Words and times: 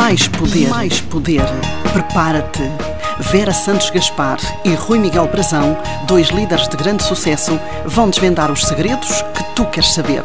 Mais 0.00 0.26
poder. 0.28 0.68
Mais 0.70 1.00
poder. 1.02 1.42
Prepara-te. 1.92 2.62
Vera 3.30 3.52
Santos 3.52 3.90
Gaspar 3.90 4.38
e 4.64 4.72
Rui 4.72 4.98
Miguel 4.98 5.28
Brazão, 5.28 5.76
dois 6.08 6.28
líderes 6.28 6.66
de 6.68 6.74
grande 6.74 7.02
sucesso, 7.02 7.60
vão 7.84 8.08
desvendar 8.08 8.50
os 8.50 8.64
segredos 8.64 9.20
que 9.34 9.54
tu 9.54 9.66
queres 9.66 9.92
saber. 9.92 10.22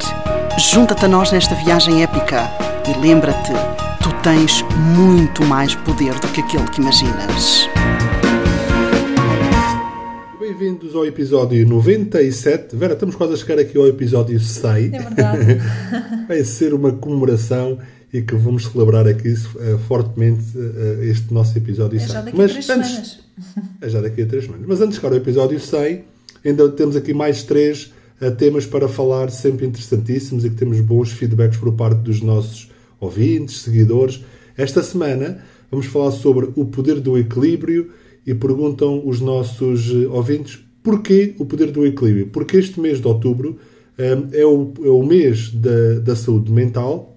Junta-te 0.57 1.03
a 1.03 1.09
nós 1.09 1.29
nesta 1.33 1.55
viagem 1.55 2.03
épica 2.03 2.49
e 2.87 2.97
lembra-te, 3.05 3.51
tu 4.01 4.13
tens 4.23 4.63
muito 4.95 5.43
mais 5.43 5.75
poder 5.75 6.13
do 6.19 6.27
que 6.29 6.39
aquele 6.39 6.69
que 6.69 6.79
imaginas. 6.79 7.69
Bem-vindos 10.39 10.95
ao 10.95 11.05
episódio 11.05 11.67
97. 11.67 12.77
Vera, 12.77 12.93
estamos 12.93 13.15
quase 13.15 13.33
a 13.33 13.35
chegar 13.35 13.59
aqui 13.59 13.77
ao 13.77 13.87
episódio 13.87 14.39
100. 14.39 14.69
É 14.69 14.99
verdade. 14.99 15.61
Vai 16.29 16.45
ser 16.45 16.73
uma 16.73 16.93
comemoração 16.93 17.77
e 18.17 18.21
que 18.21 18.35
vamos 18.35 18.67
celebrar 18.67 19.07
aqui 19.07 19.29
uh, 19.33 19.77
fortemente 19.87 20.57
uh, 20.57 21.03
este 21.03 21.33
nosso 21.33 21.57
episódio 21.57 21.97
É 21.97 21.99
100. 21.99 22.07
já 22.07 22.21
daqui 22.21 22.37
Mas 22.37 22.49
a 22.51 22.53
três 22.53 22.69
antes- 22.69 22.87
semanas. 22.89 23.19
É 23.81 23.89
já 23.89 24.01
daqui 24.01 24.21
a 24.21 24.25
três 24.25 24.43
semanas. 24.45 24.65
Mas 24.67 24.79
antes 24.81 24.91
de 24.95 25.01
chegar 25.01 25.11
ao 25.13 25.17
episódio 25.17 25.59
100, 25.59 26.03
ainda 26.45 26.69
temos 26.69 26.95
aqui 26.95 27.13
mais 27.13 27.43
três 27.43 27.93
uh, 28.21 28.31
temas 28.31 28.65
para 28.65 28.87
falar, 28.87 29.29
sempre 29.31 29.65
interessantíssimos 29.65 30.45
e 30.45 30.49
que 30.49 30.55
temos 30.55 30.79
bons 30.79 31.11
feedbacks 31.11 31.57
por 31.57 31.73
parte 31.73 31.99
dos 31.99 32.21
nossos 32.21 32.71
ouvintes, 32.99 33.61
seguidores. 33.61 34.23
Esta 34.57 34.81
semana 34.81 35.39
vamos 35.69 35.87
falar 35.87 36.11
sobre 36.11 36.49
o 36.55 36.65
poder 36.65 37.01
do 37.01 37.17
equilíbrio 37.17 37.89
e 38.25 38.33
perguntam 38.33 39.05
os 39.05 39.19
nossos 39.19 39.91
ouvintes 40.09 40.59
porquê 40.81 41.35
o 41.37 41.45
poder 41.45 41.71
do 41.71 41.85
equilíbrio? 41.85 42.27
Porque 42.27 42.55
este 42.57 42.79
mês 42.79 43.01
de 43.01 43.07
outubro 43.07 43.57
um, 43.99 44.27
é, 44.31 44.45
o, 44.45 44.73
é 44.83 44.89
o 44.89 45.03
mês 45.03 45.51
da, 45.51 45.99
da 46.01 46.15
saúde 46.15 46.51
mental 46.51 47.14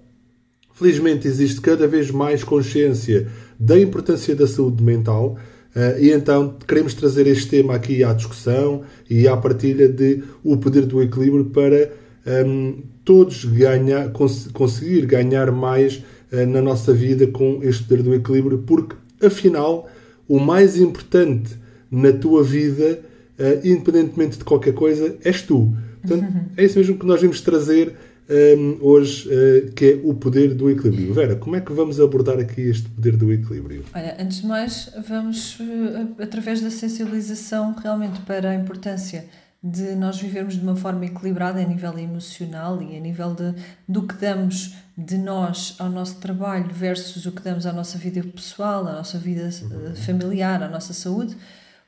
Felizmente 0.79 1.27
existe 1.27 1.59
cada 1.59 1.85
vez 1.87 2.09
mais 2.09 2.41
consciência 2.41 3.27
da 3.59 3.77
importância 3.77 4.33
da 4.33 4.47
saúde 4.47 4.81
mental 4.81 5.35
eh, 5.75 5.97
e 5.99 6.11
então 6.11 6.55
queremos 6.65 6.93
trazer 6.93 7.27
este 7.27 7.49
tema 7.49 7.75
aqui 7.75 8.01
à 8.01 8.13
discussão 8.13 8.83
e 9.09 9.27
à 9.27 9.35
partilha 9.35 9.89
de 9.89 10.23
o 10.41 10.55
poder 10.55 10.85
do 10.85 11.01
equilíbrio 11.01 11.45
para 11.45 11.91
ehm, 12.25 12.75
todos 13.03 13.43
ganhar, 13.43 14.09
cons- 14.13 14.47
conseguir 14.53 15.05
ganhar 15.05 15.51
mais 15.51 16.01
eh, 16.31 16.45
na 16.45 16.61
nossa 16.61 16.93
vida 16.93 17.27
com 17.27 17.59
este 17.61 17.83
poder 17.83 18.01
do 18.01 18.13
equilíbrio, 18.15 18.59
porque 18.59 18.95
afinal 19.21 19.89
o 20.29 20.39
mais 20.39 20.77
importante 20.77 21.57
na 21.91 22.13
tua 22.13 22.41
vida, 22.41 23.01
eh, 23.37 23.59
independentemente 23.65 24.37
de 24.37 24.45
qualquer 24.45 24.73
coisa, 24.73 25.17
és 25.25 25.41
tu. 25.41 25.73
Portanto, 26.01 26.25
é 26.55 26.63
isso 26.63 26.77
mesmo 26.79 26.97
que 26.97 27.05
nós 27.05 27.19
vamos 27.21 27.41
trazer 27.41 27.93
um, 28.29 28.77
hoje, 28.81 29.27
uh, 29.27 29.71
que 29.71 29.93
é 29.93 30.01
o 30.03 30.13
poder 30.13 30.53
do 30.53 30.69
equilíbrio. 30.69 31.13
Vera, 31.13 31.35
como 31.35 31.55
é 31.55 31.61
que 31.61 31.73
vamos 31.73 31.99
abordar 31.99 32.39
aqui 32.39 32.61
este 32.61 32.87
poder 32.89 33.17
do 33.17 33.33
equilíbrio? 33.33 33.83
Olha, 33.93 34.15
antes 34.19 34.41
de 34.41 34.47
mais, 34.47 34.91
vamos, 35.07 35.57
eh, 35.59 36.23
através 36.23 36.61
da 36.61 36.69
sensibilização, 36.69 37.73
realmente 37.73 38.19
para 38.21 38.51
a 38.51 38.55
importância 38.55 39.25
de 39.61 39.95
nós 39.95 40.21
vivermos 40.21 40.55
de 40.55 40.61
uma 40.61 40.75
forma 40.75 41.05
equilibrada 41.05 41.59
a 41.59 41.65
nível 41.65 41.97
emocional 41.97 42.81
e 42.81 42.95
a 42.95 42.99
nível 42.99 43.33
de, 43.33 43.53
do 43.87 44.03
que 44.03 44.15
damos 44.15 44.75
de 44.97 45.17
nós 45.17 45.75
ao 45.79 45.89
nosso 45.89 46.17
trabalho 46.17 46.69
versus 46.71 47.25
o 47.25 47.31
que 47.31 47.41
damos 47.41 47.65
à 47.65 47.73
nossa 47.73 47.97
vida 47.97 48.21
pessoal, 48.23 48.87
à 48.87 48.93
nossa 48.93 49.17
vida 49.17 49.49
eh, 49.49 49.95
familiar, 49.95 50.61
à 50.61 50.69
nossa 50.69 50.93
saúde, 50.93 51.35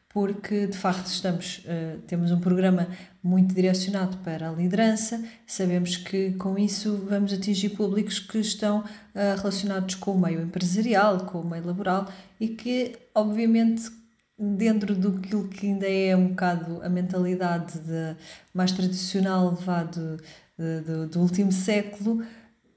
porque 0.09 0.67
de 0.67 0.78
facto 0.78 1.05
estamos, 1.05 1.66
temos 2.05 2.31
um 2.31 2.39
programa 2.42 2.88
muito 3.23 3.53
direcionado 3.53 4.17
para 4.17 4.50
a 4.50 4.52
liderança, 4.52 5.23
sabemos 5.45 5.95
que 5.97 6.31
com 6.33 6.58
isso 6.58 7.05
vamos 7.08 7.31
atingir 7.31 7.69
públicos 7.69 8.19
que 8.19 8.39
estão 8.39 8.83
eh, 9.14 9.36
relacionados 9.38 9.95
com 9.95 10.11
o 10.14 10.19
meio 10.19 10.41
empresarial, 10.41 11.19
com 11.25 11.42
o 11.42 11.47
meio 11.47 11.66
laboral 11.66 12.11
e 12.39 12.47
que 12.47 12.95
obviamente 13.14 13.92
dentro 14.39 14.95
do 14.95 15.19
que 15.49 15.67
ainda 15.67 15.88
é 15.88 16.16
um 16.16 16.30
bocado 16.30 16.81
a 16.81 16.89
mentalidade 16.89 17.77
de- 17.80 18.16
mais 18.54 18.71
tradicional 18.71 19.52
levado 19.52 20.17
do, 20.58 21.08
do 21.08 21.20
último 21.20 21.52
século, 21.52 22.23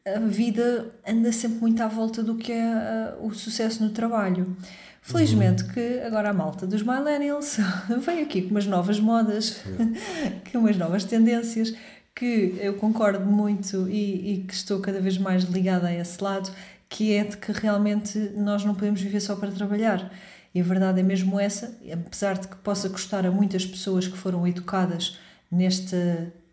a 0.06 0.18
vida 0.18 0.90
anda 1.08 1.32
sempre 1.32 1.60
muito 1.60 1.82
à 1.82 1.88
volta 1.88 2.22
do 2.22 2.34
que 2.36 2.52
é 2.52 2.62
ah, 2.62 3.16
o 3.22 3.32
sucesso 3.32 3.82
no 3.82 3.88
trabalho. 3.90 4.54
Felizmente 5.04 5.64
que 5.64 6.00
agora 6.00 6.30
a 6.30 6.32
malta 6.32 6.66
dos 6.66 6.82
millennials 6.82 7.58
vem 8.04 8.22
aqui 8.22 8.40
com 8.40 8.52
umas 8.52 8.64
novas 8.64 8.98
modas, 8.98 9.60
com 10.50 10.58
umas 10.58 10.78
novas 10.78 11.04
tendências, 11.04 11.74
que 12.14 12.56
eu 12.58 12.74
concordo 12.74 13.20
muito 13.20 13.86
e, 13.86 14.32
e 14.32 14.44
que 14.44 14.54
estou 14.54 14.80
cada 14.80 15.00
vez 15.00 15.18
mais 15.18 15.44
ligada 15.44 15.88
a 15.88 15.94
esse 15.94 16.24
lado, 16.24 16.50
que 16.88 17.12
é 17.12 17.22
de 17.22 17.36
que 17.36 17.52
realmente 17.52 18.18
nós 18.34 18.64
não 18.64 18.74
podemos 18.74 18.98
viver 18.98 19.20
só 19.20 19.36
para 19.36 19.50
trabalhar. 19.50 20.10
E 20.54 20.60
a 20.60 20.64
verdade 20.64 21.00
é 21.00 21.02
mesmo 21.02 21.38
essa, 21.38 21.76
apesar 21.92 22.38
de 22.38 22.48
que 22.48 22.56
possa 22.56 22.88
custar 22.88 23.26
a 23.26 23.30
muitas 23.30 23.66
pessoas 23.66 24.08
que 24.08 24.16
foram 24.16 24.46
educadas 24.46 25.18
neste, 25.50 25.96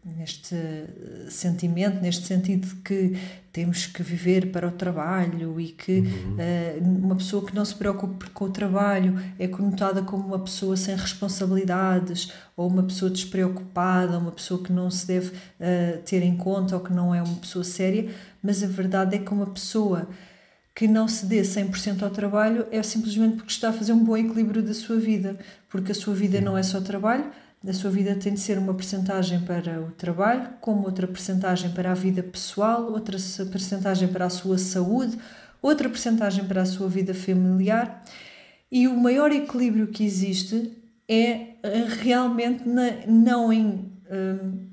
neste 0.03 0.56
eh, 0.56 1.28
sentimento, 1.29 2.01
neste 2.01 2.25
sentido 2.25 2.67
de 2.67 2.75
que 2.75 3.17
temos 3.53 3.85
que 3.85 4.01
viver 4.01 4.51
para 4.51 4.67
o 4.67 4.72
trabalho 4.72 5.59
e 5.59 5.67
que 5.67 6.03
eh, 6.39 6.79
uma 6.81 7.16
pessoa 7.16 7.45
que 7.45 7.53
não 7.53 7.63
se 7.63 7.75
preocupe 7.75 8.29
com 8.31 8.45
o 8.45 8.50
trabalho 8.50 9.22
é 9.38 9.47
conotada 9.47 10.01
como 10.01 10.25
uma 10.25 10.40
pessoa 10.40 10.75
sem 10.75 10.95
responsabilidades 10.95 12.31
ou 12.57 12.67
uma 12.67 12.81
pessoa 12.81 13.11
despreocupada, 13.11 14.17
uma 14.17 14.31
pessoa 14.31 14.63
que 14.63 14.73
não 14.73 14.90
se 14.90 15.06
deve 15.06 15.34
eh, 15.59 16.00
ter 16.03 16.23
em 16.23 16.35
conta 16.35 16.75
ou 16.75 16.81
que 16.81 16.91
não 16.91 17.13
é 17.13 17.22
uma 17.22 17.35
pessoa 17.35 17.63
séria, 17.63 18.09
mas 18.41 18.63
a 18.63 18.67
verdade 18.67 19.16
é 19.16 19.19
que 19.19 19.31
uma 19.31 19.47
pessoa 19.47 20.09
que 20.73 20.88
não 20.88 21.07
se 21.07 21.28
dê 21.28 21.41
100% 21.41 22.01
ao 22.01 22.09
trabalho 22.09 22.66
é 22.72 22.81
simplesmente 22.81 23.35
porque 23.35 23.51
está 23.51 23.69
a 23.69 23.73
fazer 23.73 23.94
um 23.94 24.03
bom 24.03 24.17
equilíbrio 24.17 24.63
da 24.63 24.73
sua 24.73 24.97
vida, 24.97 25.38
porque 25.69 25.91
a 25.91 25.95
sua 25.95 26.16
vida 26.16 26.41
não 26.41 26.57
é 26.57 26.63
só 26.63 26.81
trabalho, 26.81 27.25
a 27.67 27.73
sua 27.73 27.91
vida 27.91 28.16
tem 28.16 28.33
de 28.33 28.39
ser 28.39 28.57
uma 28.57 28.73
percentagem 28.73 29.39
para 29.41 29.79
o 29.81 29.91
trabalho, 29.91 30.49
como 30.59 30.83
outra 30.83 31.07
percentagem 31.07 31.69
para 31.72 31.91
a 31.91 31.94
vida 31.94 32.23
pessoal, 32.23 32.91
outra 32.91 33.17
percentagem 33.51 34.07
para 34.07 34.25
a 34.25 34.29
sua 34.29 34.57
saúde, 34.57 35.17
outra 35.61 35.88
percentagem 35.88 36.45
para 36.45 36.63
a 36.63 36.66
sua 36.66 36.88
vida 36.88 37.13
familiar. 37.13 38.03
E 38.72 38.88
o 38.88 38.97
maior 38.99 39.31
equilíbrio 39.31 39.88
que 39.88 40.03
existe 40.03 40.72
é 41.07 41.49
eh, 41.61 41.85
realmente 41.99 42.67
na- 42.67 43.05
não 43.05 43.53
em 43.53 43.91
hum, 44.09 44.66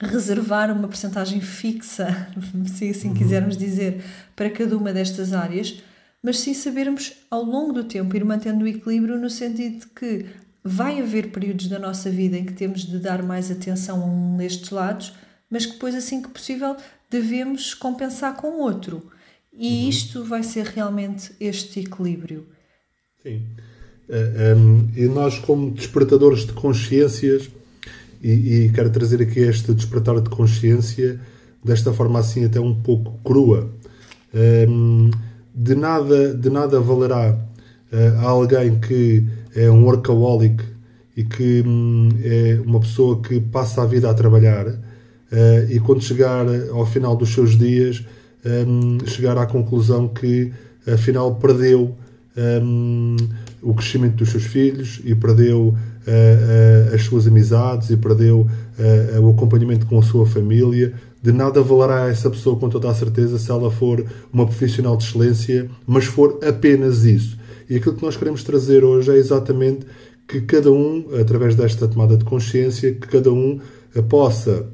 reservar 0.00 0.70
uma 0.70 0.86
percentagem 0.86 1.40
fixa, 1.40 2.28
se 2.76 2.90
assim 2.90 3.12
quisermos 3.12 3.56
dizer, 3.56 4.04
para 4.36 4.50
cada 4.50 4.76
uma 4.76 4.92
destas 4.92 5.32
áreas, 5.32 5.82
mas 6.22 6.38
sim 6.38 6.54
sabermos 6.54 7.12
ao 7.30 7.42
longo 7.42 7.72
do 7.72 7.84
tempo 7.84 8.14
ir 8.14 8.24
mantendo 8.24 8.64
o 8.64 8.68
equilíbrio 8.68 9.18
no 9.18 9.30
sentido 9.30 9.80
de 9.80 9.86
que 9.88 10.26
vai 10.64 11.00
haver 11.00 11.30
períodos 11.30 11.68
da 11.68 11.78
nossa 11.78 12.10
vida 12.10 12.36
em 12.36 12.44
que 12.44 12.52
temos 12.52 12.82
de 12.82 12.98
dar 12.98 13.22
mais 13.22 13.50
atenção 13.50 14.02
a 14.02 14.06
um 14.06 14.36
destes 14.36 14.70
lados, 14.70 15.12
mas 15.48 15.66
que 15.66 15.72
depois, 15.72 15.94
assim 15.94 16.22
que 16.22 16.28
possível, 16.28 16.76
devemos 17.10 17.74
compensar 17.74 18.36
com 18.36 18.48
o 18.48 18.60
outro. 18.60 19.10
E 19.52 19.88
isto 19.88 20.24
vai 20.24 20.42
ser 20.42 20.64
realmente 20.64 21.32
este 21.40 21.80
equilíbrio. 21.80 22.46
Sim. 23.22 23.42
Eh, 24.08 24.54
um, 24.56 24.88
e 24.96 25.06
nós, 25.06 25.38
como 25.38 25.70
despertadores 25.70 26.46
de 26.46 26.52
consciências, 26.52 27.50
e, 28.22 28.64
e 28.64 28.72
quero 28.72 28.90
trazer 28.90 29.22
aqui 29.22 29.40
este 29.40 29.72
despertar 29.72 30.20
de 30.20 30.28
consciência 30.28 31.20
desta 31.64 31.92
forma 31.92 32.18
assim 32.18 32.44
até 32.44 32.60
um 32.60 32.74
pouco 32.74 33.18
crua, 33.24 33.70
um, 34.68 35.10
de 35.54 35.74
nada, 35.74 36.34
de 36.34 36.48
nada 36.48 36.80
valerá 36.80 37.38
eh, 37.92 38.08
a 38.18 38.22
alguém 38.22 38.78
que 38.78 39.26
é 39.54 39.70
um 39.70 39.84
workaholic 39.84 40.62
e 41.16 41.24
que 41.24 41.62
hum, 41.66 42.08
é 42.22 42.60
uma 42.64 42.80
pessoa 42.80 43.20
que 43.20 43.40
passa 43.40 43.82
a 43.82 43.86
vida 43.86 44.10
a 44.10 44.14
trabalhar 44.14 44.66
eh, 45.30 45.66
e 45.70 45.80
quando 45.80 46.02
chegar 46.02 46.46
ao 46.72 46.86
final 46.86 47.16
dos 47.16 47.32
seus 47.32 47.58
dias 47.58 48.04
hum, 48.44 48.98
chegar 49.06 49.36
à 49.36 49.46
conclusão 49.46 50.08
que 50.08 50.52
afinal 50.86 51.34
perdeu 51.34 51.94
hum, 52.36 53.16
o 53.62 53.74
crescimento 53.74 54.16
dos 54.16 54.30
seus 54.30 54.44
filhos 54.44 55.00
e 55.04 55.14
perdeu 55.14 55.76
eh, 56.06 56.88
eh, 56.90 56.94
as 56.94 57.02
suas 57.02 57.26
amizades 57.26 57.90
e 57.90 57.96
perdeu 57.96 58.46
eh, 58.78 59.18
o 59.20 59.30
acompanhamento 59.30 59.86
com 59.86 59.98
a 59.98 60.02
sua 60.02 60.26
família. 60.26 60.94
De 61.22 61.30
nada 61.30 61.62
valerá 61.62 62.08
essa 62.08 62.30
pessoa, 62.30 62.56
com 62.56 62.70
toda 62.70 62.90
a 62.90 62.94
certeza, 62.94 63.38
se 63.38 63.50
ela 63.50 63.70
for 63.70 64.04
uma 64.32 64.46
profissional 64.46 64.96
de 64.96 65.04
excelência, 65.04 65.68
mas 65.86 66.06
for 66.06 66.38
apenas 66.42 67.04
isso. 67.04 67.38
E 67.70 67.76
aquilo 67.76 67.94
que 67.94 68.02
nós 68.02 68.16
queremos 68.16 68.42
trazer 68.42 68.84
hoje 68.84 69.12
é 69.12 69.16
exatamente 69.16 69.86
que 70.26 70.40
cada 70.40 70.72
um, 70.72 71.06
através 71.20 71.54
desta 71.54 71.86
tomada 71.86 72.16
de 72.16 72.24
consciência, 72.24 72.92
que 72.92 73.06
cada 73.06 73.32
um 73.32 73.60
eh, 73.94 74.02
possa 74.02 74.68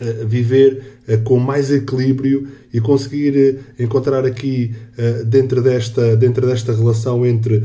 eh, 0.00 0.24
viver 0.24 0.82
com 1.24 1.38
mais 1.38 1.70
equilíbrio 1.70 2.48
e 2.72 2.80
conseguir 2.80 3.58
encontrar 3.78 4.24
aqui 4.24 4.72
dentro 5.26 5.62
desta, 5.62 6.16
dentro 6.16 6.46
desta 6.46 6.74
relação 6.74 7.26
entre 7.26 7.64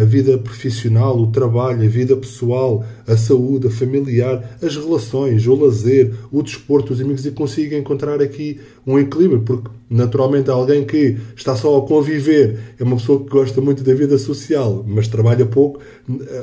a 0.00 0.04
vida 0.04 0.36
profissional, 0.38 1.18
o 1.18 1.28
trabalho, 1.28 1.82
a 1.82 1.88
vida 1.88 2.16
pessoal, 2.16 2.84
a 3.06 3.16
saúde, 3.16 3.68
a 3.68 3.70
familiar, 3.70 4.58
as 4.62 4.76
relações, 4.76 5.46
o 5.46 5.54
lazer, 5.54 6.12
o 6.32 6.42
desporto, 6.42 6.92
os 6.92 7.00
amigos 7.00 7.24
e 7.26 7.30
consiga 7.30 7.76
encontrar 7.76 8.20
aqui 8.20 8.60
um 8.86 8.98
equilíbrio, 8.98 9.42
porque 9.42 9.68
naturalmente 9.90 10.50
alguém 10.50 10.84
que 10.84 11.16
está 11.36 11.54
só 11.56 11.78
a 11.78 11.82
conviver 11.82 12.58
é 12.78 12.84
uma 12.84 12.96
pessoa 12.96 13.22
que 13.22 13.30
gosta 13.30 13.60
muito 13.60 13.82
da 13.82 13.94
vida 13.94 14.16
social, 14.18 14.84
mas 14.86 15.08
trabalha 15.08 15.44
pouco, 15.44 15.80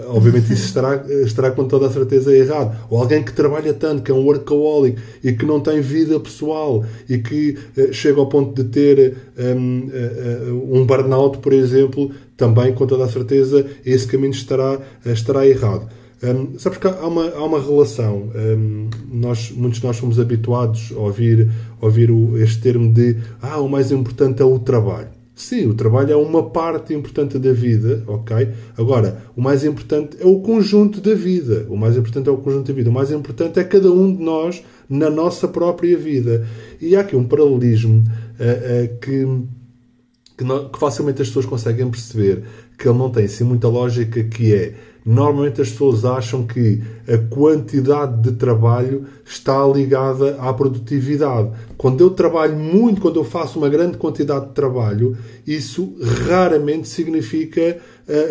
obviamente 0.07 0.53
isso 0.53 0.65
estará, 0.65 1.05
estará 1.25 1.51
com 1.51 1.65
toda 1.65 1.87
a 1.87 1.91
certeza 1.91 2.35
errado. 2.35 2.77
Ou 2.89 2.99
alguém 2.99 3.23
que 3.23 3.33
trabalha 3.33 3.73
tanto, 3.73 4.03
que 4.03 4.11
é 4.11 4.13
um 4.13 4.25
workaholic 4.25 5.01
e 5.23 5.31
que 5.33 5.45
não 5.45 5.59
tem 5.59 5.81
vida 5.81 6.19
pessoal 6.19 6.85
e 7.09 7.17
que 7.17 7.57
chega 7.91 8.19
ao 8.19 8.27
ponto 8.27 8.61
de 8.61 8.69
ter 8.69 9.15
um, 9.37 9.89
uh, 9.89 10.77
um 10.77 10.85
burnout, 10.85 11.39
por 11.39 11.53
exemplo, 11.53 12.11
também 12.37 12.73
com 12.73 12.85
toda 12.85 13.05
a 13.05 13.07
certeza 13.07 13.65
esse 13.85 14.07
caminho 14.07 14.31
estará, 14.31 14.79
estará 15.05 15.47
errado. 15.47 15.89
Um, 16.23 16.57
sabes 16.57 16.77
que 16.77 16.87
há 16.87 17.05
uma, 17.05 17.29
há 17.31 17.43
uma 17.43 17.59
relação. 17.59 18.29
Um, 18.33 18.89
nós, 19.11 19.51
muitos 19.51 19.79
de 19.79 19.85
nós 19.85 19.97
somos 19.97 20.19
habituados 20.19 20.93
a 20.95 20.99
ouvir, 20.99 21.51
a 21.81 21.85
ouvir 21.85 22.09
o, 22.09 22.37
este 22.37 22.61
termo 22.61 22.93
de 22.93 23.17
ah, 23.41 23.59
o 23.59 23.67
mais 23.67 23.91
importante 23.91 24.41
é 24.41 24.45
o 24.45 24.57
trabalho. 24.57 25.09
Sim, 25.35 25.65
o 25.67 25.73
trabalho 25.73 26.11
é 26.11 26.15
uma 26.15 26.49
parte 26.51 26.93
importante 26.93 27.39
da 27.39 27.51
vida, 27.51 28.03
ok? 28.05 28.49
Agora, 28.77 29.23
o 29.35 29.41
mais 29.41 29.63
importante 29.63 30.15
é 30.19 30.25
o 30.25 30.39
conjunto 30.41 31.01
da 31.01 31.15
vida. 31.15 31.65
O 31.69 31.75
mais 31.75 31.97
importante 31.97 32.29
é 32.29 32.31
o 32.31 32.37
conjunto 32.37 32.67
da 32.67 32.73
vida. 32.73 32.89
O 32.89 32.93
mais 32.93 33.11
importante 33.11 33.59
é 33.59 33.63
cada 33.63 33.91
um 33.91 34.15
de 34.15 34.21
nós 34.21 34.63
na 34.87 35.09
nossa 35.09 35.47
própria 35.47 35.97
vida. 35.97 36.47
E 36.79 36.95
há 36.95 37.01
aqui 37.01 37.15
um 37.15 37.23
paralelismo 37.23 38.03
uh, 38.03 38.03
uh, 38.03 38.99
que, 38.99 39.25
que, 40.37 40.43
não, 40.43 40.69
que 40.69 40.77
facilmente 40.77 41.23
as 41.23 41.29
pessoas 41.29 41.47
conseguem 41.47 41.89
perceber 41.89 42.43
que 42.77 42.87
ele 42.87 42.97
não 42.97 43.09
tem 43.09 43.25
assim 43.25 43.43
muita 43.43 43.67
lógica, 43.67 44.23
que 44.23 44.53
é 44.53 44.75
Normalmente 45.05 45.61
as 45.61 45.69
pessoas 45.69 46.05
acham 46.05 46.45
que 46.45 46.81
a 47.07 47.17
quantidade 47.33 48.21
de 48.21 48.31
trabalho 48.37 49.05
está 49.25 49.65
ligada 49.67 50.37
à 50.39 50.53
produtividade. 50.53 51.51
Quando 51.77 52.01
eu 52.01 52.11
trabalho 52.11 52.57
muito, 52.57 53.01
quando 53.01 53.19
eu 53.19 53.23
faço 53.23 53.59
uma 53.59 53.69
grande 53.69 53.97
quantidade 53.97 54.47
de 54.47 54.53
trabalho, 54.53 55.17
isso 55.45 55.93
raramente 56.27 56.87
significa 56.87 57.79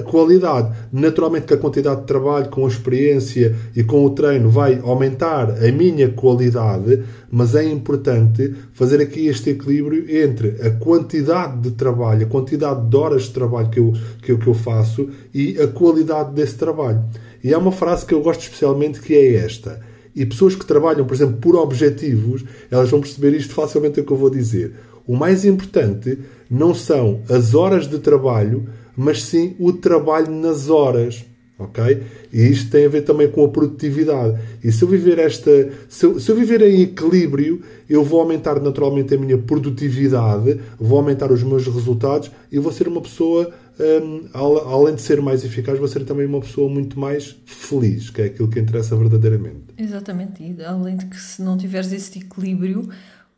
qualidade. 0.04 0.76
Naturalmente 0.92 1.46
que 1.46 1.54
a 1.54 1.58
quantidade 1.58 2.02
de 2.02 2.06
trabalho 2.06 2.48
com 2.50 2.64
a 2.64 2.69
experiência 2.69 3.56
e 3.74 3.82
com 3.82 4.04
o 4.04 4.10
treino 4.10 4.50
vai 4.50 4.78
aumentar 4.82 5.50
a 5.50 5.72
minha 5.72 6.10
qualidade, 6.10 7.02
mas 7.30 7.54
é 7.54 7.64
importante 7.64 8.54
fazer 8.72 9.00
aqui 9.00 9.26
este 9.26 9.50
equilíbrio 9.50 10.04
entre 10.22 10.60
a 10.66 10.70
quantidade 10.70 11.60
de 11.60 11.70
trabalho, 11.72 12.26
a 12.26 12.28
quantidade 12.28 12.88
de 12.88 12.96
horas 12.96 13.22
de 13.24 13.30
trabalho 13.30 13.70
que 13.70 13.80
eu, 13.80 13.92
que 14.22 14.32
eu, 14.32 14.38
que 14.38 14.46
eu 14.46 14.54
faço 14.54 15.08
e 15.32 15.58
a 15.60 15.66
qualidade 15.69 16.34
desse 16.34 16.56
trabalho. 16.56 17.02
E 17.42 17.52
há 17.52 17.58
uma 17.58 17.72
frase 17.72 18.06
que 18.06 18.14
eu 18.14 18.22
gosto 18.22 18.42
especialmente 18.42 19.00
que 19.00 19.14
é 19.14 19.36
esta. 19.36 19.80
E 20.14 20.26
pessoas 20.26 20.54
que 20.54 20.66
trabalham, 20.66 21.06
por 21.06 21.14
exemplo, 21.14 21.38
por 21.38 21.56
objetivos, 21.56 22.44
elas 22.70 22.90
vão 22.90 23.00
perceber 23.00 23.34
isto 23.34 23.54
facilmente 23.54 24.00
o 24.00 24.04
que 24.04 24.12
eu 24.12 24.16
vou 24.16 24.28
dizer. 24.28 24.74
O 25.06 25.16
mais 25.16 25.44
importante 25.44 26.19
não 26.50 26.74
são 26.74 27.22
as 27.28 27.54
horas 27.54 27.88
de 27.88 27.98
trabalho, 27.98 28.69
mas 28.97 29.23
sim 29.23 29.55
o 29.59 29.73
trabalho 29.73 30.31
nas 30.31 30.69
horas. 30.69 31.25
Ok? 31.59 32.03
E 32.33 32.43
isto 32.49 32.71
tem 32.71 32.87
a 32.87 32.89
ver 32.89 33.03
também 33.03 33.31
com 33.31 33.44
a 33.44 33.49
produtividade. 33.49 34.37
E 34.65 34.73
se 34.73 34.83
eu 34.83 34.89
viver 34.89 35.19
esta, 35.19 35.71
se 35.89 36.06
eu, 36.06 36.19
se 36.19 36.31
eu, 36.31 36.35
viver 36.35 36.61
em 36.62 36.83
equilíbrio, 36.83 37.62
eu 37.89 38.03
vou 38.03 38.21
aumentar 38.21 38.61
naturalmente 38.61 39.15
a 39.15 39.19
minha 39.19 39.39
produtividade, 39.39 40.61
vou 40.79 40.99
aumentar 40.99 41.31
os 41.31 41.43
meus 41.43 41.67
resultados 41.67 42.33
e 42.50 42.59
vou 42.59 42.73
ser 42.73 42.89
uma 42.89 43.00
pessoa, 43.00 43.53
um, 43.79 44.29
além 44.35 44.94
de 44.97 45.03
ser 45.03 45.21
mais 45.21 45.44
eficaz, 45.44 45.79
vou 45.79 45.87
ser 45.87 46.05
também 46.05 46.27
uma 46.27 46.41
pessoa 46.41 46.69
muito 46.69 46.99
mais 46.99 47.37
feliz, 47.44 48.11
que 48.11 48.23
é 48.23 48.25
aquilo 48.25 48.49
que 48.49 48.59
interessa 48.59 48.97
verdadeiramente. 48.97 49.62
Exatamente. 49.79 50.43
E 50.43 50.65
além 50.65 50.97
de 50.97 51.06
que 51.06 51.21
se 51.21 51.43
não 51.43 51.56
tiveres 51.56 51.93
esse 51.93 52.19
equilíbrio, 52.19 52.89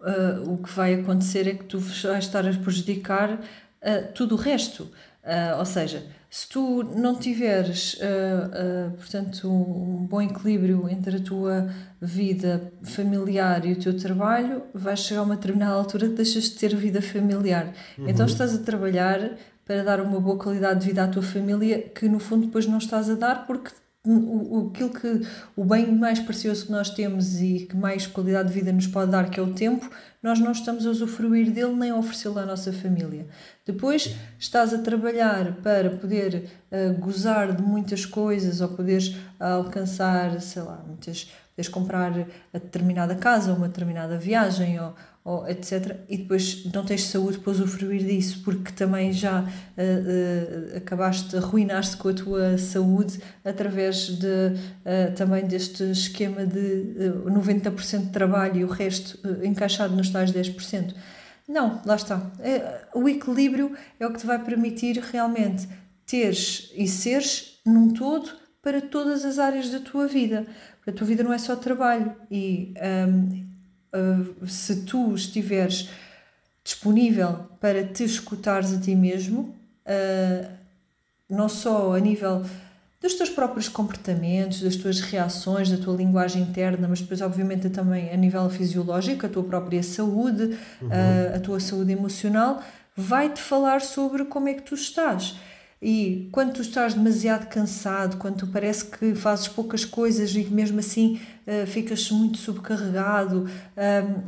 uh, 0.00 0.50
o 0.50 0.58
que 0.58 0.72
vai 0.74 0.94
acontecer 0.94 1.46
é 1.46 1.54
que 1.54 1.64
tu 1.64 1.78
vais 1.78 2.24
estar 2.24 2.46
a 2.46 2.52
prejudicar 2.52 3.34
uh, 3.34 4.12
tudo 4.14 4.34
o 4.34 4.38
resto. 4.38 4.88
Uh, 5.24 5.58
ou 5.58 5.64
seja, 5.64 6.04
se 6.28 6.46
tu 6.48 6.82
não 6.82 7.14
tiveres, 7.14 7.94
uh, 7.94 8.90
uh, 8.90 8.90
portanto, 8.96 9.50
um 9.50 10.04
bom 10.06 10.20
equilíbrio 10.20 10.86
entre 10.86 11.16
a 11.16 11.20
tua 11.20 11.70
vida 11.98 12.70
familiar 12.82 13.64
e 13.64 13.72
o 13.72 13.76
teu 13.76 13.96
trabalho, 13.96 14.62
vais 14.74 15.00
chegar 15.00 15.20
a 15.20 15.24
uma 15.24 15.36
determinada 15.36 15.72
altura 15.72 16.08
que 16.08 16.14
deixas 16.14 16.44
de 16.44 16.56
ter 16.56 16.76
vida 16.76 17.00
familiar. 17.00 17.72
Uhum. 17.96 18.08
Então 18.08 18.26
estás 18.26 18.54
a 18.54 18.58
trabalhar 18.58 19.30
para 19.64 19.82
dar 19.82 20.00
uma 20.00 20.20
boa 20.20 20.36
qualidade 20.36 20.80
de 20.80 20.86
vida 20.86 21.04
à 21.04 21.08
tua 21.08 21.22
família 21.22 21.80
que 21.80 22.06
no 22.06 22.18
fundo 22.18 22.46
depois 22.46 22.66
não 22.66 22.76
estás 22.76 23.08
a 23.08 23.14
dar 23.14 23.46
porque 23.46 23.70
o, 24.06 24.70
aquilo 24.70 24.90
que 24.90 25.26
o 25.56 25.64
bem 25.64 25.90
mais 25.90 26.20
precioso 26.20 26.66
que 26.66 26.72
nós 26.72 26.90
temos 26.90 27.40
e 27.40 27.66
que 27.66 27.74
mais 27.74 28.06
qualidade 28.06 28.48
de 28.48 28.54
vida 28.54 28.70
nos 28.70 28.86
pode 28.86 29.10
dar, 29.10 29.30
que 29.30 29.40
é 29.40 29.42
o 29.42 29.54
tempo, 29.54 29.88
nós 30.22 30.38
não 30.38 30.52
estamos 30.52 30.86
a 30.86 30.90
usufruir 30.90 31.50
dele 31.50 31.74
nem 31.74 31.90
a 31.90 31.96
oferecê-lo 31.96 32.38
à 32.38 32.44
nossa 32.44 32.72
família. 32.72 33.26
Depois 33.64 34.14
estás 34.38 34.74
a 34.74 34.78
trabalhar 34.78 35.54
para 35.62 35.90
poder 35.90 36.50
uh, 36.70 37.00
gozar 37.00 37.54
de 37.54 37.62
muitas 37.62 38.04
coisas 38.04 38.60
ou 38.60 38.68
poderes 38.68 39.16
alcançar, 39.40 40.38
sei 40.40 40.62
lá, 40.62 40.84
muitas, 40.86 41.24
poderes 41.50 41.68
comprar 41.70 42.12
a 42.52 42.58
determinada 42.58 43.14
casa, 43.14 43.54
uma 43.54 43.68
determinada 43.68 44.18
viagem 44.18 44.78
ou, 44.80 44.94
ou 45.24 45.48
etc. 45.48 46.00
E 46.08 46.18
depois 46.18 46.64
não 46.72 46.84
tens 46.84 47.04
saúde 47.04 47.38
para 47.38 47.50
usufruir 47.50 48.04
disso, 48.04 48.42
porque 48.44 48.70
também 48.72 49.10
já 49.10 49.40
uh, 49.40 49.44
uh, 49.44 50.76
acabaste, 50.76 51.34
arruinaste 51.36 51.96
com 51.96 52.10
a 52.10 52.12
tua 52.12 52.58
saúde 52.58 53.18
através 53.42 54.08
de, 54.08 54.26
uh, 54.26 55.14
também 55.16 55.46
deste 55.46 55.82
esquema 55.90 56.44
de 56.46 57.10
90% 57.24 58.00
de 58.00 58.10
trabalho 58.10 58.60
e 58.60 58.64
o 58.64 58.68
resto 58.68 59.18
encaixado 59.42 59.96
nos 59.96 60.10
tais 60.10 60.30
10%. 60.30 60.94
Não, 61.48 61.80
lá 61.84 61.96
está. 61.96 62.30
É, 62.40 62.82
o 62.94 63.08
equilíbrio 63.08 63.74
é 63.98 64.06
o 64.06 64.12
que 64.12 64.18
te 64.18 64.26
vai 64.26 64.42
permitir 64.42 64.98
realmente 64.98 65.68
teres 66.06 66.70
e 66.74 66.86
seres 66.86 67.60
num 67.66 67.92
todo 67.92 68.30
para 68.62 68.80
todas 68.80 69.24
as 69.24 69.38
áreas 69.38 69.70
da 69.70 69.78
tua 69.78 70.06
vida. 70.06 70.46
A 70.86 70.92
tua 70.92 71.06
vida 71.06 71.22
não 71.22 71.32
é 71.32 71.38
só 71.38 71.54
trabalho 71.56 72.14
e 72.30 72.74
um, 73.08 73.53
uh, 73.94 74.46
se 74.48 74.82
tu 74.82 75.14
estiveres 75.14 75.88
disponível 76.64 77.46
para 77.60 77.84
te 77.84 78.04
escutares 78.04 78.72
a 78.72 78.80
ti 78.80 78.94
mesmo, 78.94 79.54
uh, 79.86 80.50
não 81.28 81.48
só 81.48 81.94
a 81.94 82.00
nível 82.00 82.44
dos 83.00 83.14
teus 83.14 83.28
próprios 83.28 83.68
comportamentos, 83.68 84.62
das 84.62 84.76
tuas 84.76 85.00
reações, 85.00 85.70
da 85.70 85.76
tua 85.76 85.94
linguagem 85.94 86.42
interna, 86.42 86.88
mas 86.88 87.02
depois, 87.02 87.20
obviamente, 87.20 87.68
também 87.68 88.10
a 88.10 88.16
nível 88.16 88.48
fisiológico, 88.48 89.26
a 89.26 89.28
tua 89.28 89.44
própria 89.44 89.82
saúde, 89.82 90.56
uhum. 90.80 90.88
a, 90.90 91.36
a 91.36 91.40
tua 91.40 91.60
saúde 91.60 91.92
emocional, 91.92 92.62
vai-te 92.96 93.40
falar 93.40 93.82
sobre 93.82 94.24
como 94.24 94.48
é 94.48 94.54
que 94.54 94.62
tu 94.62 94.74
estás. 94.74 95.36
E 95.86 96.30
quando 96.32 96.54
tu 96.54 96.62
estás 96.62 96.94
demasiado 96.94 97.46
cansado, 97.46 98.16
quando 98.16 98.36
tu 98.36 98.46
parece 98.46 98.86
que 98.86 99.14
fazes 99.14 99.48
poucas 99.48 99.84
coisas 99.84 100.34
e 100.34 100.42
mesmo 100.44 100.78
assim 100.78 101.20
uh, 101.46 101.66
ficas 101.66 102.10
muito 102.10 102.38
subcarregado, 102.38 103.44
uh, 103.44 104.22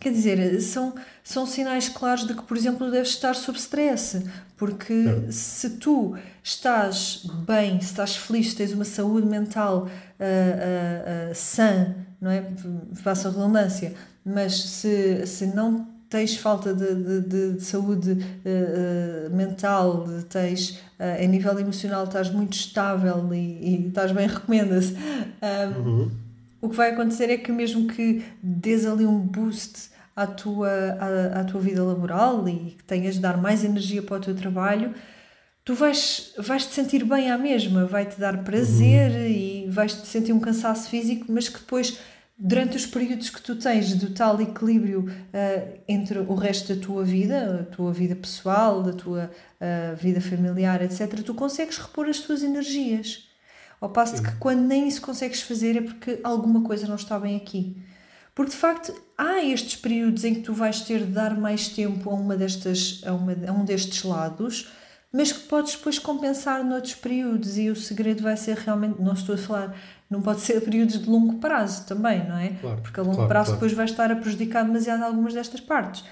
quer 0.00 0.10
dizer, 0.10 0.58
são, 0.62 0.94
são 1.22 1.44
sinais 1.44 1.90
claros 1.90 2.26
de 2.26 2.32
que, 2.32 2.42
por 2.42 2.56
exemplo, 2.56 2.90
deves 2.90 3.10
estar 3.10 3.34
sob 3.34 3.58
stress. 3.58 4.24
Porque 4.56 4.94
é. 5.28 5.30
se 5.30 5.76
tu 5.76 6.16
estás 6.42 7.22
bem, 7.46 7.78
se 7.82 7.88
estás 7.88 8.16
feliz, 8.16 8.54
tens 8.54 8.72
uma 8.72 8.86
saúde 8.86 9.26
mental 9.26 9.88
uh, 9.88 11.34
sã, 11.34 11.94
não 12.18 12.30
é? 12.30 12.48
Faço 12.94 13.28
a 13.28 13.30
redundância, 13.30 13.92
mas 14.24 14.58
se, 14.58 15.26
se 15.26 15.44
não 15.48 15.97
tens 16.08 16.36
falta 16.36 16.72
de, 16.74 17.20
de, 17.20 17.52
de 17.52 17.62
saúde 17.62 18.12
uh, 18.12 19.34
mental, 19.34 20.06
de 20.06 20.24
tens 20.24 20.70
uh, 20.98 21.22
a 21.22 21.26
nível 21.26 21.58
emocional 21.58 22.04
estás 22.04 22.30
muito 22.30 22.54
estável 22.54 23.32
e, 23.32 23.36
e 23.36 23.88
estás 23.88 24.12
bem, 24.12 24.26
recomenda-se. 24.26 24.94
Um, 24.94 25.80
uhum. 25.80 26.10
O 26.60 26.68
que 26.68 26.76
vai 26.76 26.90
acontecer 26.90 27.30
é 27.30 27.36
que 27.36 27.52
mesmo 27.52 27.86
que 27.86 28.24
dês 28.42 28.84
ali 28.84 29.06
um 29.06 29.18
boost 29.18 29.90
à 30.16 30.26
tua, 30.26 30.68
à, 30.68 31.40
à 31.40 31.44
tua 31.44 31.60
vida 31.60 31.82
laboral 31.84 32.48
e 32.48 32.74
que 32.76 32.84
tenhas 32.84 33.14
de 33.14 33.20
dar 33.20 33.36
mais 33.36 33.62
energia 33.62 34.02
para 34.02 34.16
o 34.16 34.20
teu 34.20 34.34
trabalho, 34.34 34.92
tu 35.64 35.74
vais, 35.74 36.32
vais 36.38 36.66
te 36.66 36.74
sentir 36.74 37.04
bem 37.04 37.30
à 37.30 37.38
mesma, 37.38 37.84
vai-te 37.84 38.18
dar 38.18 38.42
prazer 38.42 39.12
uhum. 39.12 39.26
e 39.26 39.66
vais 39.68 39.94
te 39.94 40.08
sentir 40.08 40.32
um 40.32 40.40
cansaço 40.40 40.88
físico, 40.88 41.26
mas 41.28 41.48
que 41.48 41.58
depois 41.58 41.98
durante 42.38 42.76
os 42.76 42.86
períodos 42.86 43.30
que 43.30 43.42
tu 43.42 43.56
tens 43.56 43.94
do 43.94 44.10
tal 44.10 44.40
equilíbrio 44.40 45.08
uh, 45.08 45.78
entre 45.88 46.20
o 46.20 46.34
resto 46.34 46.72
da 46.72 46.80
tua 46.80 47.02
vida, 47.02 47.62
a 47.62 47.74
tua 47.74 47.92
vida 47.92 48.14
pessoal, 48.14 48.80
da 48.80 48.92
tua 48.92 49.28
uh, 49.60 49.96
vida 49.96 50.20
familiar, 50.20 50.80
etc., 50.80 51.20
tu 51.24 51.34
consegues 51.34 51.78
repor 51.78 52.06
as 52.06 52.20
tuas 52.20 52.44
energias. 52.44 53.28
Ao 53.80 53.88
passo 53.90 54.16
de 54.16 54.22
que 54.22 54.36
quando 54.36 54.60
nem 54.60 54.86
isso 54.86 55.00
consegues 55.00 55.42
fazer 55.42 55.76
é 55.76 55.80
porque 55.80 56.20
alguma 56.22 56.62
coisa 56.62 56.86
não 56.86 56.96
está 56.96 57.18
bem 57.18 57.36
aqui. 57.36 57.76
Porque 58.34 58.52
de 58.52 58.56
facto 58.56 58.94
há 59.16 59.42
estes 59.42 59.74
períodos 59.74 60.24
em 60.24 60.34
que 60.34 60.42
tu 60.42 60.54
vais 60.54 60.80
ter 60.82 61.00
de 61.00 61.12
dar 61.12 61.36
mais 61.36 61.68
tempo 61.68 62.08
a, 62.08 62.14
uma 62.14 62.36
destas, 62.36 63.02
a, 63.04 63.12
uma, 63.12 63.32
a 63.32 63.52
um 63.52 63.64
destes 63.64 64.04
lados, 64.04 64.70
mas 65.12 65.32
que 65.32 65.40
podes 65.48 65.74
depois 65.74 65.98
compensar 65.98 66.64
noutros 66.64 66.94
períodos 66.94 67.58
e 67.58 67.68
o 67.68 67.74
segredo 67.74 68.22
vai 68.22 68.36
ser 68.36 68.56
realmente, 68.58 69.00
não 69.00 69.14
estou 69.14 69.34
a 69.34 69.38
falar, 69.38 69.76
não 70.10 70.22
pode 70.22 70.40
ser 70.40 70.60
períodos 70.62 71.00
de 71.00 71.08
longo 71.08 71.34
prazo 71.38 71.86
também, 71.86 72.26
não 72.26 72.38
é? 72.38 72.50
Claro, 72.60 72.80
Porque 72.80 72.98
a 72.98 73.02
longo 73.02 73.16
claro, 73.16 73.28
prazo 73.28 73.46
claro. 73.46 73.56
depois 73.60 73.72
vai 73.72 73.84
estar 73.84 74.10
a 74.10 74.16
prejudicar 74.16 74.64
demasiado 74.64 75.02
algumas 75.02 75.34
destas 75.34 75.60
partes. 75.60 76.04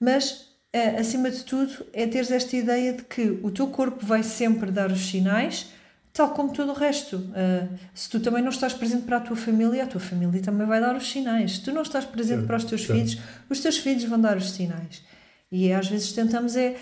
Mas, 0.00 0.46
eh, 0.72 0.98
acima 0.98 1.30
de 1.30 1.44
tudo, 1.44 1.72
é 1.92 2.06
teres 2.06 2.30
esta 2.30 2.56
ideia 2.56 2.94
de 2.94 3.02
que 3.04 3.38
o 3.42 3.50
teu 3.50 3.66
corpo 3.66 4.04
vai 4.04 4.22
sempre 4.22 4.70
dar 4.70 4.90
os 4.90 5.06
sinais, 5.10 5.70
tal 6.14 6.30
como 6.30 6.52
todo 6.52 6.70
o 6.70 6.74
resto. 6.74 7.30
Eh, 7.34 7.66
se 7.94 8.08
tu 8.08 8.20
também 8.20 8.42
não 8.42 8.50
estás 8.50 8.72
presente 8.72 9.02
para 9.02 9.18
a 9.18 9.20
tua 9.20 9.36
família, 9.36 9.84
a 9.84 9.86
tua 9.86 10.00
família 10.00 10.40
também 10.40 10.66
vai 10.66 10.80
dar 10.80 10.96
os 10.96 11.10
sinais. 11.10 11.56
Se 11.56 11.60
tu 11.60 11.72
não 11.72 11.82
estás 11.82 12.06
presente 12.06 12.46
para 12.46 12.56
os 12.56 12.64
teus 12.64 12.84
filhos, 12.84 13.18
os 13.50 13.60
teus 13.60 13.76
filhos 13.76 14.04
vão 14.04 14.18
dar 14.18 14.36
os 14.38 14.50
sinais. 14.50 15.02
E 15.52 15.70
às 15.72 15.88
vezes 15.88 16.12
tentamos 16.12 16.56
é 16.56 16.74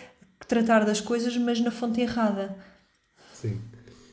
tratar 0.46 0.84
das 0.84 1.00
coisas, 1.00 1.37
mas 1.37 1.61
na 1.61 1.70
fonte 1.70 2.00
errada. 2.00 2.56
Sim. 3.34 3.61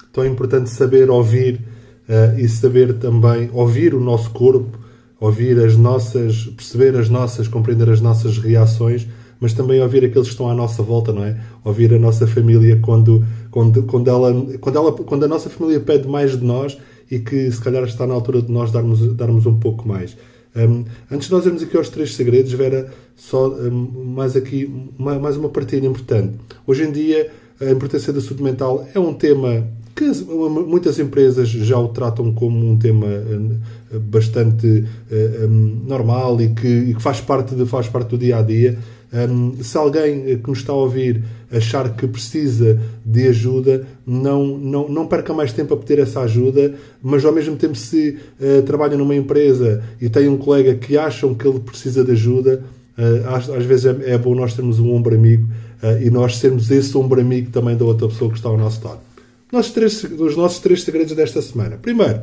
Então 0.10 0.24
é 0.24 0.28
importante 0.28 0.70
saber 0.70 1.10
ouvir 1.10 1.62
eh, 2.08 2.36
e 2.40 2.48
saber 2.48 2.94
também 2.96 3.50
ouvir 3.54 3.94
o 3.94 4.00
nosso 4.00 4.32
corpo, 4.32 4.80
ouvir 5.20 5.60
as 5.60 5.78
nossas, 5.78 6.46
perceber 6.46 6.96
as 6.98 7.10
nossas, 7.10 7.48
compreender 7.48 7.90
as 7.90 8.02
nossas 8.02 8.38
reações, 8.38 9.08
mas 9.40 9.54
também 9.54 9.82
ouvir 9.82 10.06
aqueles 10.06 10.28
que 10.28 10.34
estão 10.34 10.50
à 10.50 10.54
nossa 10.54 10.84
volta, 10.84 11.12
não 11.12 11.24
é? 11.24 11.40
Ouvir 11.64 11.94
a 11.94 12.00
nossa 12.00 12.28
família 12.28 12.80
quando, 12.82 13.26
quando, 13.50 13.84
quando, 13.84 14.08
ela, 14.08 14.34
quando, 14.60 14.78
ela, 14.78 14.92
quando 14.92 15.24
a 15.24 15.28
nossa 15.28 15.50
família 15.50 15.80
pede 15.80 16.08
mais 16.08 16.38
de 16.38 16.44
nós 16.46 16.78
e 17.10 17.20
que 17.20 17.52
se 17.52 17.60
calhar 17.60 17.84
está 17.84 18.06
na 18.06 18.14
altura 18.14 18.42
de 18.42 18.52
nós 18.52 18.72
darmos, 18.72 19.16
darmos 19.16 19.46
um 19.46 19.60
pouco 19.60 19.88
mais. 19.88 20.16
Um, 20.56 20.86
antes 21.10 21.28
de 21.28 21.34
nós 21.34 21.46
irmos 21.46 21.64
aqui 21.64 21.78
aos 21.78 21.90
três 21.90 22.14
segredos, 22.16 22.52
Vera, 22.54 22.92
só 23.16 23.48
um, 23.48 24.14
mais 24.14 24.36
aqui 24.36 24.70
uma, 24.98 25.18
mais 25.18 25.38
uma 25.38 25.50
partilha 25.50 25.88
importante. 25.88 26.36
Hoje 26.68 26.84
em 26.84 26.92
dia, 26.92 27.32
a 27.60 27.70
importância 27.72 28.12
da 28.12 28.22
saúde 28.22 28.44
mental 28.44 28.88
é 28.94 29.00
um 29.00 29.14
tema 29.14 29.68
que 30.04 30.10
as- 30.10 30.22
muitas 30.22 30.98
empresas 30.98 31.48
já 31.50 31.78
o 31.78 31.90
tratam 31.90 32.34
como 32.34 32.68
um 32.72 32.76
tema 32.78 33.06
eh, 33.08 33.98
bastante 34.00 34.84
eh, 35.12 35.46
um, 35.48 35.84
normal 35.88 36.42
e 36.42 36.50
que, 36.50 36.96
faz, 37.00 37.22
parte 37.22 37.54
de, 37.54 37.66
faz 37.68 37.88
parte 37.88 38.10
do 38.10 38.18
dia 38.18 38.38
a 38.38 38.42
dia. 38.42 38.78
Um, 39.14 39.62
se 39.62 39.78
alguém 39.78 40.24
eh, 40.32 40.36
que 40.38 40.50
nos 40.50 40.60
está 40.60 40.72
a 40.74 40.76
ouvir 40.76 41.22
achar 41.52 41.96
que 41.96 42.08
precisa 42.08 42.82
de 43.06 43.28
ajuda, 43.28 43.86
não, 44.08 44.58
não, 44.58 44.90
não 44.90 45.06
perca 45.06 45.34
mais 45.34 45.52
tempo 45.54 45.74
a 45.74 45.78
pedir 45.78 46.00
essa 46.02 46.22
ajuda, 46.22 46.74
mas 47.04 47.24
ao 47.24 47.32
mesmo 47.34 47.56
tempo, 47.56 47.76
se 47.76 48.18
eh, 48.40 48.62
trabalha 48.62 48.98
numa 48.98 49.14
empresa 49.16 49.84
e 50.02 50.10
tem 50.10 50.28
um 50.28 50.38
colega 50.38 50.74
que 50.76 50.98
acham 50.98 51.36
que 51.36 51.48
ele 51.48 51.60
precisa 51.60 52.04
de 52.04 52.12
ajuda, 52.12 52.64
eh, 52.98 53.24
às, 53.28 53.50
às 53.50 53.66
vezes 53.66 53.86
é, 53.86 54.14
é 54.14 54.18
bom 54.18 54.34
nós 54.34 54.54
termos 54.56 54.80
um 54.80 54.92
ombro 54.94 55.14
amigo 55.14 55.46
eh, 55.84 56.04
e 56.06 56.10
nós 56.10 56.38
sermos 56.38 56.72
esse 56.72 56.98
ombro 56.98 57.20
amigo 57.22 57.52
também 57.52 57.76
da 57.76 57.84
outra 57.86 58.08
pessoa 58.08 58.32
que 58.32 58.38
está 58.38 58.48
ao 58.50 58.58
nosso 58.58 58.84
lado. 58.88 59.11
Nossos 59.52 59.72
três, 59.72 60.04
os 60.04 60.36
nossos 60.38 60.60
três 60.60 60.84
segredos 60.84 61.14
desta 61.14 61.42
semana. 61.42 61.78
Primeiro, 61.78 62.22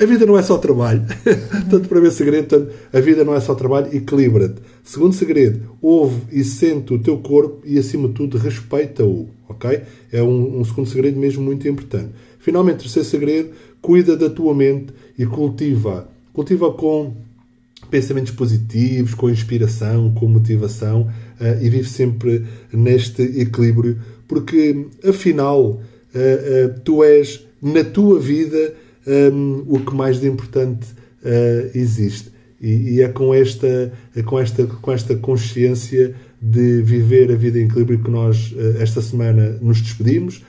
a 0.00 0.06
vida 0.06 0.24
não 0.24 0.38
é 0.38 0.42
só 0.42 0.58
trabalho. 0.58 1.04
Tanto 1.70 1.88
para 1.88 2.00
ver 2.00 2.10
segredo, 2.10 2.48
tanto, 2.48 2.72
a 2.92 3.00
vida 3.00 3.24
não 3.24 3.34
é 3.34 3.40
só 3.40 3.54
trabalho, 3.54 3.94
equilibra-te. 3.94 4.60
Segundo 4.82 5.14
segredo, 5.14 5.76
ouve 5.80 6.22
e 6.32 6.42
sente 6.42 6.92
o 6.92 6.98
teu 6.98 7.18
corpo 7.18 7.62
e, 7.64 7.78
acima 7.78 8.08
de 8.08 8.14
tudo, 8.14 8.38
respeita-o. 8.38 9.28
Ok? 9.48 9.82
É 10.10 10.22
um, 10.22 10.60
um 10.60 10.64
segundo 10.64 10.88
segredo 10.88 11.18
mesmo 11.18 11.42
muito 11.42 11.68
importante. 11.68 12.10
Finalmente, 12.38 12.80
terceiro 12.80 13.08
segredo, 13.08 13.50
cuida 13.80 14.16
da 14.16 14.28
tua 14.28 14.54
mente 14.54 14.92
e 15.18 15.26
cultiva. 15.26 16.08
Cultiva 16.32 16.72
com 16.72 17.14
pensamentos 17.90 18.32
positivos, 18.32 19.14
com 19.14 19.28
inspiração, 19.28 20.12
com 20.14 20.26
motivação 20.26 21.10
eh, 21.38 21.58
e 21.60 21.68
vive 21.68 21.88
sempre 21.88 22.44
neste 22.72 23.22
equilíbrio, 23.22 24.00
porque 24.26 24.86
afinal 25.04 25.80
eh, 26.14 26.70
tu 26.84 27.02
és 27.02 27.46
na 27.60 27.84
tua 27.84 28.18
vida 28.18 28.74
um, 29.06 29.64
o 29.66 29.80
que 29.80 29.94
mais 29.94 30.20
de 30.20 30.28
importante 30.28 30.86
eh, 31.24 31.70
existe. 31.74 32.30
E, 32.60 32.94
e 32.94 33.02
é 33.02 33.08
com 33.08 33.34
esta, 33.34 33.92
é 34.14 34.22
com, 34.22 34.38
esta, 34.38 34.64
com 34.66 34.92
esta 34.92 35.16
consciência 35.16 36.14
de 36.40 36.82
viver 36.82 37.30
a 37.32 37.34
vida 37.34 37.58
em 37.58 37.64
equilíbrio 37.64 38.02
que 38.02 38.10
nós, 38.10 38.54
esta 38.78 39.00
semana, 39.02 39.58
nos 39.60 39.80
despedimos, 39.80 40.44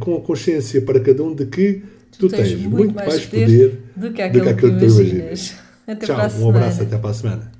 com 0.00 0.16
a 0.16 0.20
consciência 0.20 0.80
para 0.80 1.00
cada 1.00 1.22
um 1.22 1.34
de 1.34 1.46
que 1.46 1.82
tu, 2.18 2.28
tens, 2.28 2.54
muito 2.54 2.94
mais 2.94 3.26
poder 3.26 3.80
do 3.94 4.12
que 4.12 4.22
aquilo 4.22 4.54
que, 4.54 4.60
tu 4.60 4.68
imaginas. 4.68 5.54
Até 5.86 6.06
Tchau, 6.06 6.16
para 6.16 6.24
a 6.24 6.26
um 6.26 6.30
semana. 6.30 6.58
abraço, 6.58 6.82
até 6.82 6.98
para 6.98 7.10
a 7.10 7.14
semana. 7.14 7.52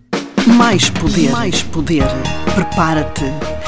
Mais 0.57 0.91
poder, 0.91 1.31
mais 1.31 1.63
poder. 1.63 2.03
Prepara-te. 2.57 3.56